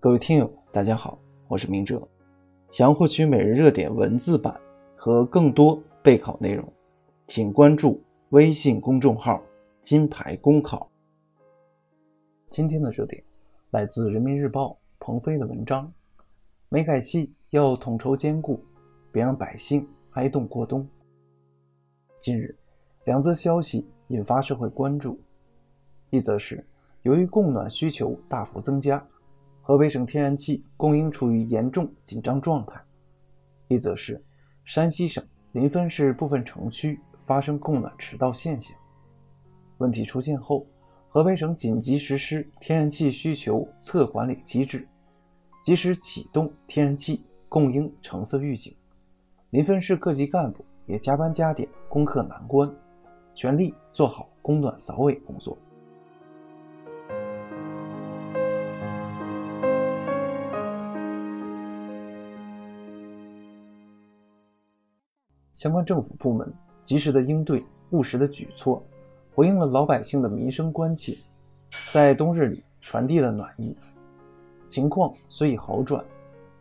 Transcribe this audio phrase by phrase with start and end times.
[0.00, 1.18] 各位听友，大家好，
[1.48, 2.00] 我是明哲。
[2.70, 4.56] 想要获取每日热点文字版
[4.94, 6.72] 和更多备考内容，
[7.26, 9.42] 请关注微信公众号
[9.82, 10.88] “金牌公考”。
[12.48, 13.20] 今天的热点
[13.72, 15.92] 来自人民日报鹏飞的文章：
[16.68, 18.64] 煤改气要统筹兼顾，
[19.10, 20.88] 别让百姓挨冻过冬。
[22.20, 22.56] 近日，
[23.04, 25.18] 两则消息引发社会关注，
[26.10, 26.64] 一则是
[27.02, 29.04] 由于供暖需求大幅增加。
[29.68, 32.82] 河北省天然气供应处于严重紧张状态，
[33.68, 34.18] 一则是
[34.64, 35.22] 山西省
[35.52, 38.74] 临汾市部分城区发生供暖迟到现象。
[39.76, 40.66] 问题出现后，
[41.10, 44.88] 河北省紧急实施天然气需求侧管理机制，
[45.62, 48.74] 及时启动天然气供应橙色预警。
[49.50, 52.74] 临汾市各级干部也加班加点攻克难关，
[53.34, 55.58] 全力做好供暖扫尾工作。
[65.58, 66.48] 相关政府部门
[66.84, 68.80] 及时的应对、务实的举措，
[69.34, 71.18] 回应了老百姓的民生关切，
[71.92, 73.76] 在冬日里传递了暖意。
[74.68, 76.02] 情况虽已好转，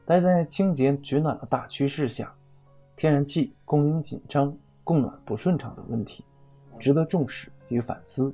[0.03, 2.33] 但在清洁取暖的大趋势下，
[2.95, 4.51] 天然气供应紧张、
[4.83, 6.25] 供暖不顺畅的问题，
[6.79, 8.33] 值得重视与反思。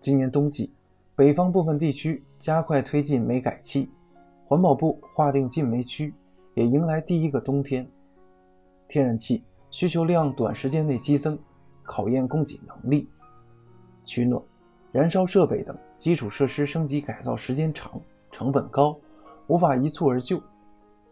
[0.00, 0.72] 今年冬季，
[1.14, 3.90] 北方部分地区加快推进煤改气，
[4.46, 6.14] 环保部划定禁煤区，
[6.54, 7.86] 也迎来第一个冬天。
[8.92, 11.38] 天然气需求量短时间内激增，
[11.82, 13.08] 考验供给能力。
[14.04, 14.38] 取暖、
[14.92, 17.98] 燃烧设备等基础设施升级改造时间长、
[18.30, 18.94] 成本高，
[19.46, 20.38] 无法一蹴而就。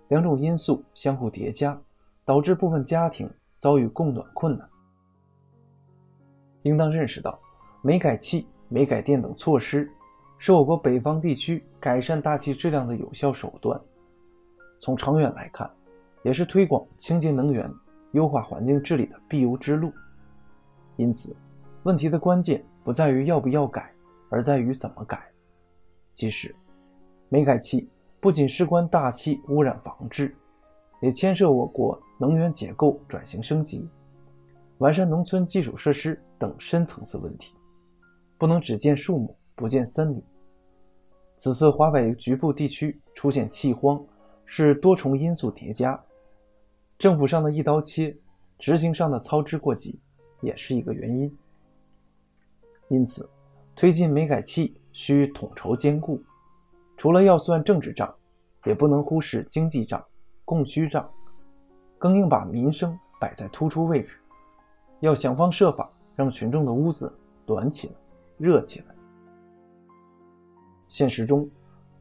[0.09, 1.81] 两种因素相互叠加，
[2.23, 4.69] 导致部分家庭遭遇供暖困难。
[6.65, 7.41] 应当认识到，
[7.81, 9.91] 煤改气、煤改电等措施
[10.37, 13.81] 是我国北方地区改善大气质量的有效手段。
[14.81, 15.71] 从长远来看，
[16.23, 17.71] 也是推广清洁能源、
[18.13, 19.93] 优化环境治理的必由之路。
[20.97, 21.35] 因此，
[21.85, 23.91] 问题的关键不在于要不要改，
[24.29, 25.23] 而在于怎么改。
[26.13, 26.55] 其实，
[27.29, 27.89] 煤改气
[28.21, 30.37] 不仅事关大气污染防治，
[31.01, 33.89] 也牵涉我国能源结构转型升级、
[34.79, 37.55] 完善农村基础设施等深层次问题，
[38.37, 40.23] 不能只见树木不见森林。
[41.39, 44.05] 此次华北局部地区出现气荒，
[44.45, 45.99] 是多重因素叠加。
[47.01, 48.15] 政府上的一刀切，
[48.59, 49.99] 执行上的操之过急，
[50.43, 51.35] 也是一个原因。
[52.89, 53.27] 因此，
[53.75, 56.23] 推进煤改气需统筹兼顾，
[56.99, 58.15] 除了要算政治账，
[58.67, 60.05] 也不能忽视经济账、
[60.45, 61.11] 供需账，
[61.97, 64.21] 更应把民生摆在突出位置，
[65.01, 67.11] 要想方设法让群众的屋子
[67.47, 67.95] 暖起来、
[68.37, 68.95] 热起来。
[70.87, 71.49] 现实中，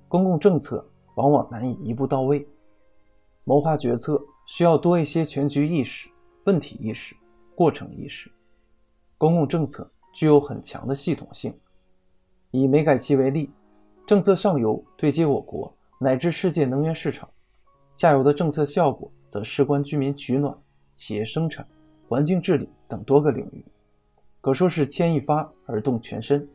[0.10, 2.46] 公共政策往往难以一步到位，
[3.46, 4.22] 谋划决策。
[4.50, 6.10] 需要多一些全局意识、
[6.46, 7.16] 问题意识、
[7.54, 8.32] 过程意识。
[9.16, 11.56] 公共政策具有很强的系统性。
[12.50, 13.52] 以煤改气为例，
[14.08, 17.30] 政策上游对接我国乃至世界能源市场，
[17.94, 20.58] 下游的政策效果则事关居民取暖、
[20.94, 21.64] 企业生产、
[22.08, 23.64] 环境治理等多个领域，
[24.42, 26.50] 可说是牵一发而动全身。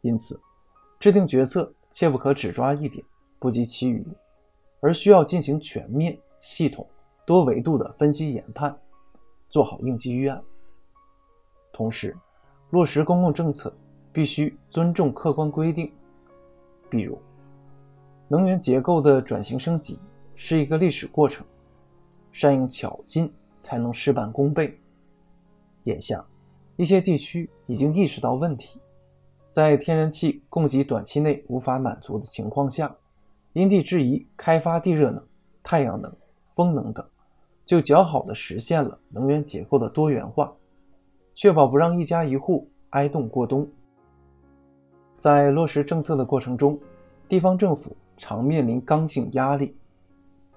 [0.00, 0.40] 因此，
[0.98, 3.04] 制定决策切不可只抓一点，
[3.38, 4.04] 不及其余，
[4.80, 6.18] 而需要进行全面。
[6.40, 6.86] 系统、
[7.26, 8.76] 多维度的分析研判，
[9.48, 10.42] 做好应急预案。
[11.72, 12.16] 同时，
[12.70, 13.72] 落实公共政策
[14.12, 15.92] 必须尊重客观规定。
[16.88, 17.18] 比如，
[18.28, 19.98] 能源结构的转型升级
[20.34, 21.46] 是一个历史过程，
[22.32, 24.78] 善用巧劲才能事半功倍。
[25.84, 26.24] 眼下，
[26.76, 28.80] 一些地区已经意识到问题，
[29.50, 32.94] 在天然气供给短期内无法满足的情况下，
[33.52, 35.24] 因地制宜开发地热能、
[35.62, 36.12] 太阳能。
[36.54, 37.04] 风能等，
[37.64, 40.52] 就较好地实现了能源结构的多元化，
[41.34, 43.66] 确保不让一家一户挨冻过冬。
[45.18, 46.78] 在落实政策的过程中，
[47.28, 49.76] 地方政府常面临刚性压力，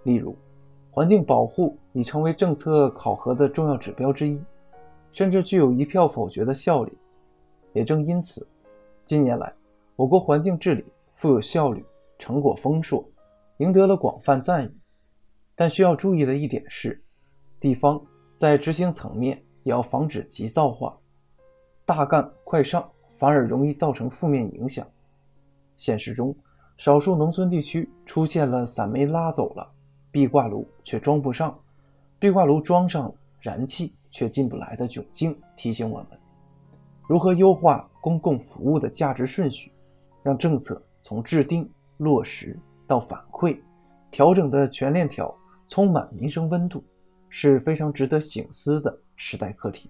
[0.04, 0.36] 例如，
[0.90, 4.42] 环境保护已成为政策考核的重要指标之一，
[5.12, 6.92] 甚至具有一票否决的效力。
[7.74, 8.48] 也正因此，
[9.06, 9.54] 近年来
[9.96, 10.86] 我国环境治理
[11.16, 11.84] 富有效率，
[12.18, 13.04] 成果丰硕，
[13.58, 14.83] 赢得了广泛赞誉。
[15.64, 17.02] 但需要注意的一点是，
[17.58, 17.98] 地方
[18.36, 20.94] 在执行层面也要防止急躁化，
[21.86, 22.86] 大干快上
[23.18, 24.86] 反而容易造成负面影响。
[25.78, 26.36] 现实中，
[26.76, 29.72] 少数农村地区出现了散煤拉走了，
[30.12, 31.58] 壁挂炉却装不上，
[32.20, 36.20] 壁挂炉装上，燃气却进不来的窘境，提醒我们
[37.08, 39.72] 如何优化公共服务的价值顺序，
[40.24, 43.58] 让政策从制定落实到反馈，
[44.12, 45.34] 调整的全链条
[45.74, 46.84] 充满民生温度，
[47.30, 49.90] 是非常值得醒思的时代课题。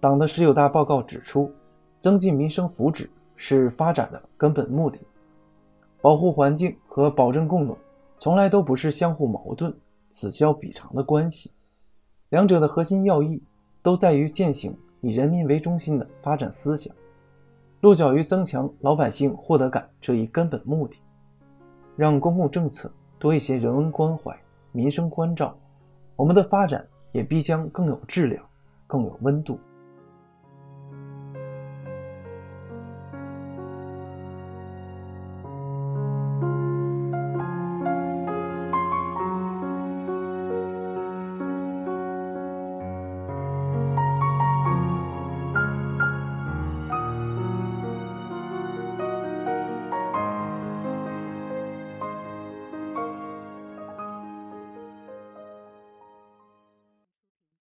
[0.00, 1.52] 党的十九大报告指出，
[2.00, 3.06] 增进民生福祉
[3.36, 4.98] 是发展的根本目的。
[6.00, 7.76] 保护环境和保证共荣
[8.16, 9.78] 从来都不是相互矛盾、
[10.10, 11.52] 此消彼长的关系，
[12.30, 13.42] 两者的核心要义
[13.82, 16.96] 都在于践行以人民为中心的发展思想，
[17.82, 20.96] 落脚于增强老百姓获得感这一根本目的，
[21.94, 24.36] 让公共政策多一些人文关怀、
[24.72, 25.56] 民生关照，
[26.14, 28.44] 我们的发展也必将更有质量、
[28.86, 29.58] 更有温度。